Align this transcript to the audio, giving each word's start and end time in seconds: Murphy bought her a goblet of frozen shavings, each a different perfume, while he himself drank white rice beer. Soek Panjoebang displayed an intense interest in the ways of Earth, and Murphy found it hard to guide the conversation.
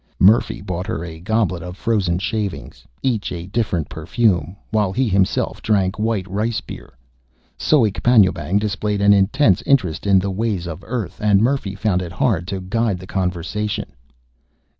Murphy 0.17 0.61
bought 0.61 0.87
her 0.87 1.05
a 1.05 1.19
goblet 1.19 1.61
of 1.61 1.77
frozen 1.77 2.17
shavings, 2.17 2.87
each 3.03 3.31
a 3.31 3.45
different 3.45 3.87
perfume, 3.87 4.55
while 4.71 4.91
he 4.91 5.07
himself 5.07 5.61
drank 5.61 5.99
white 5.99 6.27
rice 6.27 6.59
beer. 6.59 6.97
Soek 7.59 8.01
Panjoebang 8.01 8.57
displayed 8.57 8.99
an 8.99 9.13
intense 9.13 9.61
interest 9.61 10.07
in 10.07 10.17
the 10.17 10.31
ways 10.31 10.65
of 10.65 10.83
Earth, 10.87 11.19
and 11.21 11.39
Murphy 11.43 11.75
found 11.75 12.01
it 12.01 12.13
hard 12.13 12.47
to 12.47 12.61
guide 12.61 12.97
the 12.97 13.05
conversation. 13.05 13.91